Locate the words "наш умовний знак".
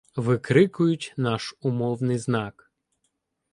1.17-2.71